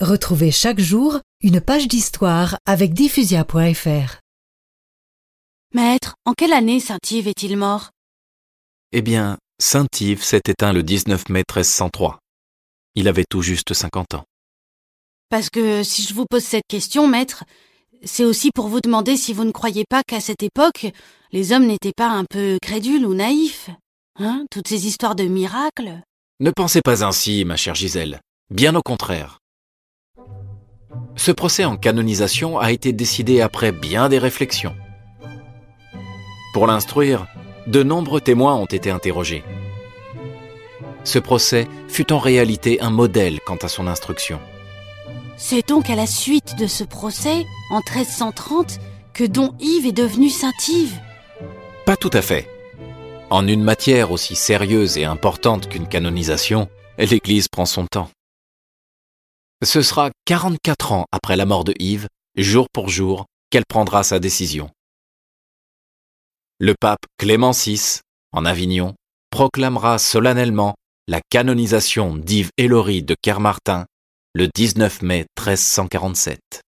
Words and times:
Retrouvez 0.00 0.50
chaque 0.50 0.80
jour 0.80 1.20
une 1.42 1.60
page 1.60 1.86
d'histoire 1.86 2.56
avec 2.64 2.94
diffusia.fr. 2.94 4.18
Maître, 5.74 6.14
en 6.24 6.32
quelle 6.32 6.54
année 6.54 6.80
Saint-Yves 6.80 7.28
est-il 7.28 7.58
mort? 7.58 7.90
Eh 8.92 9.02
bien, 9.02 9.36
Saint-Yves 9.60 10.22
s'est 10.22 10.40
éteint 10.48 10.72
le 10.72 10.82
19 10.82 11.28
mai 11.28 11.40
1303. 11.40 12.18
Il 12.94 13.08
avait 13.08 13.26
tout 13.28 13.42
juste 13.42 13.74
50 13.74 14.14
ans. 14.14 14.24
Parce 15.28 15.50
que 15.50 15.82
si 15.82 16.02
je 16.02 16.14
vous 16.14 16.24
pose 16.24 16.44
cette 16.44 16.66
question, 16.66 17.06
maître, 17.06 17.44
c'est 18.02 18.24
aussi 18.24 18.52
pour 18.54 18.68
vous 18.68 18.80
demander 18.80 19.18
si 19.18 19.34
vous 19.34 19.44
ne 19.44 19.52
croyez 19.52 19.84
pas 19.86 20.02
qu'à 20.02 20.20
cette 20.20 20.42
époque, 20.42 20.86
les 21.30 21.52
hommes 21.52 21.66
n'étaient 21.66 21.92
pas 21.94 22.08
un 22.08 22.24
peu 22.24 22.56
crédules 22.62 23.04
ou 23.04 23.12
naïfs. 23.12 23.68
Hein 24.18 24.46
Toutes 24.50 24.68
ces 24.68 24.86
histoires 24.86 25.14
de 25.14 25.24
miracles? 25.24 26.00
Ne 26.40 26.52
pensez 26.52 26.80
pas 26.80 27.04
ainsi, 27.04 27.44
ma 27.44 27.56
chère 27.56 27.74
Gisèle. 27.74 28.22
Bien 28.48 28.74
au 28.74 28.82
contraire. 28.82 29.39
Ce 31.20 31.32
procès 31.32 31.66
en 31.66 31.76
canonisation 31.76 32.58
a 32.58 32.72
été 32.72 32.94
décidé 32.94 33.42
après 33.42 33.72
bien 33.72 34.08
des 34.08 34.16
réflexions. 34.16 34.74
Pour 36.54 36.66
l'instruire, 36.66 37.26
de 37.66 37.82
nombreux 37.82 38.22
témoins 38.22 38.54
ont 38.54 38.64
été 38.64 38.90
interrogés. 38.90 39.44
Ce 41.04 41.18
procès 41.18 41.68
fut 41.88 42.10
en 42.10 42.18
réalité 42.18 42.80
un 42.80 42.88
modèle 42.88 43.38
quant 43.44 43.56
à 43.56 43.68
son 43.68 43.86
instruction. 43.86 44.40
C'est 45.36 45.68
donc 45.68 45.90
à 45.90 45.94
la 45.94 46.06
suite 46.06 46.56
de 46.58 46.66
ce 46.66 46.84
procès, 46.84 47.44
en 47.70 47.80
1330, 47.80 48.78
que 49.12 49.24
Don 49.24 49.52
Yves 49.60 49.88
est 49.88 49.92
devenu 49.92 50.30
Saint-Yves. 50.30 50.98
Pas 51.84 51.96
tout 51.96 52.14
à 52.14 52.22
fait. 52.22 52.48
En 53.28 53.46
une 53.46 53.62
matière 53.62 54.10
aussi 54.10 54.36
sérieuse 54.36 54.96
et 54.96 55.04
importante 55.04 55.68
qu'une 55.68 55.86
canonisation, 55.86 56.70
l'Église 56.96 57.48
prend 57.48 57.66
son 57.66 57.84
temps. 57.84 58.08
Ce 59.62 59.82
sera 59.82 60.10
44 60.24 60.92
ans 60.92 61.04
après 61.12 61.36
la 61.36 61.44
mort 61.44 61.64
de 61.64 61.74
Yves, 61.78 62.08
jour 62.34 62.66
pour 62.72 62.88
jour, 62.88 63.26
qu'elle 63.50 63.66
prendra 63.68 64.02
sa 64.02 64.18
décision. 64.18 64.70
Le 66.58 66.74
pape 66.80 67.04
Clément 67.18 67.50
VI, 67.50 68.00
en 68.32 68.46
Avignon, 68.46 68.94
proclamera 69.30 69.98
solennellement 69.98 70.76
la 71.08 71.20
canonisation 71.28 72.16
d'Yves 72.16 72.50
Hélory 72.56 73.02
de 73.02 73.14
Kermartin 73.20 73.84
le 74.34 74.48
19 74.48 75.02
mai 75.02 75.26
1347. 75.38 76.40